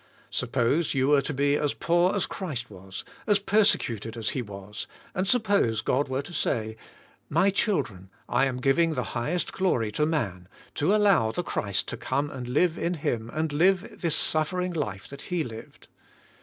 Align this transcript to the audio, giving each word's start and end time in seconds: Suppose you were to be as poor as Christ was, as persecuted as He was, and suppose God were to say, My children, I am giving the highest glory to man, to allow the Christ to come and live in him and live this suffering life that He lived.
Suppose 0.31 0.95
you 0.95 1.09
were 1.09 1.21
to 1.21 1.31
be 1.31 1.55
as 1.55 1.75
poor 1.75 2.15
as 2.15 2.25
Christ 2.25 2.71
was, 2.71 3.05
as 3.27 3.37
persecuted 3.37 4.17
as 4.17 4.31
He 4.31 4.41
was, 4.41 4.87
and 5.13 5.27
suppose 5.27 5.81
God 5.81 6.07
were 6.09 6.23
to 6.23 6.33
say, 6.33 6.75
My 7.29 7.51
children, 7.51 8.09
I 8.27 8.45
am 8.45 8.57
giving 8.61 8.95
the 8.95 9.03
highest 9.13 9.53
glory 9.53 9.91
to 9.91 10.07
man, 10.07 10.47
to 10.73 10.95
allow 10.95 11.31
the 11.31 11.43
Christ 11.43 11.87
to 11.89 11.97
come 11.97 12.31
and 12.31 12.47
live 12.47 12.79
in 12.79 12.95
him 12.95 13.29
and 13.31 13.53
live 13.53 14.01
this 14.01 14.15
suffering 14.15 14.73
life 14.73 15.07
that 15.07 15.29
He 15.29 15.43
lived. 15.43 15.87